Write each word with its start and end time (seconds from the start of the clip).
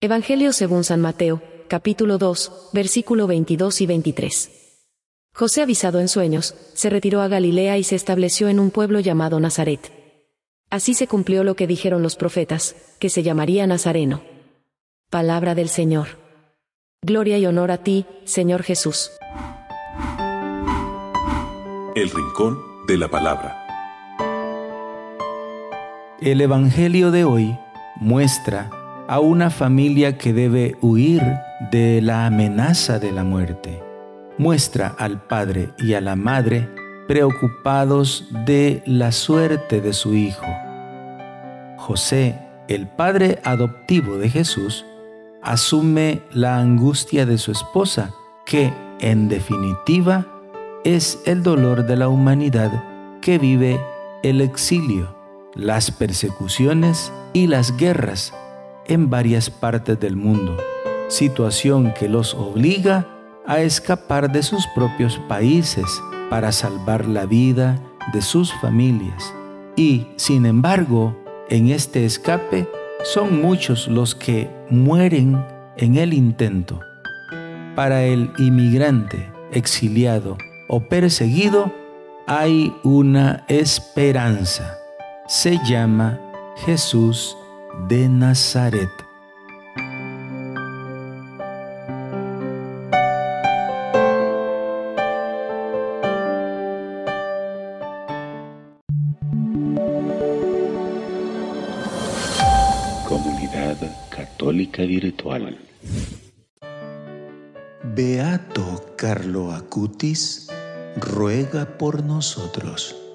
Evangelio 0.00 0.52
según 0.52 0.84
San 0.84 1.00
Mateo, 1.00 1.42
capítulo 1.66 2.18
2, 2.18 2.70
versículo 2.72 3.26
22 3.26 3.80
y 3.80 3.86
23. 3.86 4.50
José, 5.34 5.62
avisado 5.62 5.98
en 5.98 6.06
sueños, 6.06 6.54
se 6.72 6.88
retiró 6.88 7.20
a 7.20 7.26
Galilea 7.26 7.78
y 7.78 7.82
se 7.82 7.96
estableció 7.96 8.48
en 8.48 8.60
un 8.60 8.70
pueblo 8.70 9.00
llamado 9.00 9.40
Nazaret. 9.40 9.90
Así 10.70 10.94
se 10.94 11.08
cumplió 11.08 11.42
lo 11.42 11.56
que 11.56 11.66
dijeron 11.66 12.00
los 12.00 12.14
profetas, 12.14 12.76
que 13.00 13.10
se 13.10 13.24
llamaría 13.24 13.66
Nazareno. 13.66 14.22
Palabra 15.10 15.56
del 15.56 15.68
Señor. 15.68 16.06
Gloria 17.02 17.36
y 17.38 17.46
honor 17.46 17.72
a 17.72 17.78
ti, 17.78 18.06
Señor 18.22 18.62
Jesús. 18.62 19.10
El 21.96 22.08
Rincón 22.08 22.56
de 22.86 22.98
la 22.98 23.08
Palabra. 23.08 23.66
El 26.20 26.40
Evangelio 26.40 27.10
de 27.10 27.24
hoy 27.24 27.58
muestra 27.96 28.77
a 29.08 29.20
una 29.20 29.48
familia 29.48 30.18
que 30.18 30.34
debe 30.34 30.76
huir 30.82 31.22
de 31.72 32.02
la 32.02 32.26
amenaza 32.26 32.98
de 32.98 33.10
la 33.10 33.24
muerte. 33.24 33.82
Muestra 34.36 34.94
al 34.98 35.22
padre 35.22 35.70
y 35.78 35.94
a 35.94 36.02
la 36.02 36.14
madre 36.14 36.68
preocupados 37.08 38.28
de 38.44 38.82
la 38.84 39.10
suerte 39.10 39.80
de 39.80 39.94
su 39.94 40.14
hijo. 40.14 40.46
José, 41.78 42.38
el 42.68 42.86
padre 42.86 43.40
adoptivo 43.44 44.18
de 44.18 44.28
Jesús, 44.28 44.84
asume 45.42 46.20
la 46.30 46.58
angustia 46.58 47.24
de 47.24 47.38
su 47.38 47.50
esposa, 47.50 48.12
que, 48.44 48.70
en 49.00 49.28
definitiva, 49.28 50.26
es 50.84 51.18
el 51.24 51.42
dolor 51.42 51.86
de 51.86 51.96
la 51.96 52.10
humanidad 52.10 52.84
que 53.22 53.38
vive 53.38 53.80
el 54.22 54.42
exilio, 54.42 55.16
las 55.54 55.90
persecuciones 55.90 57.10
y 57.32 57.46
las 57.46 57.74
guerras 57.78 58.34
en 58.88 59.10
varias 59.10 59.50
partes 59.50 60.00
del 60.00 60.16
mundo, 60.16 60.56
situación 61.08 61.92
que 61.92 62.08
los 62.08 62.34
obliga 62.34 63.06
a 63.46 63.60
escapar 63.60 64.30
de 64.30 64.42
sus 64.42 64.66
propios 64.74 65.18
países 65.28 65.84
para 66.28 66.52
salvar 66.52 67.06
la 67.06 67.24
vida 67.24 67.80
de 68.12 68.20
sus 68.20 68.52
familias. 68.60 69.32
Y, 69.76 70.06
sin 70.16 70.44
embargo, 70.44 71.16
en 71.48 71.70
este 71.70 72.04
escape 72.04 72.68
son 73.04 73.40
muchos 73.40 73.88
los 73.88 74.14
que 74.14 74.50
mueren 74.68 75.42
en 75.76 75.96
el 75.96 76.12
intento. 76.12 76.80
Para 77.74 78.02
el 78.02 78.32
inmigrante, 78.38 79.30
exiliado 79.52 80.36
o 80.68 80.80
perseguido, 80.80 81.72
hay 82.26 82.74
una 82.82 83.44
esperanza. 83.48 84.76
Se 85.26 85.58
llama 85.64 86.20
Jesús 86.66 87.37
de 87.88 88.08
Nazaret. 88.08 88.90
Comunidad 103.08 103.76
Católica 104.10 104.82
Virtual. 104.82 105.58
Beato 107.94 108.94
Carlo 108.96 109.52
Acutis 109.52 110.48
ruega 110.96 111.78
por 111.78 112.04
nosotros. 112.04 113.07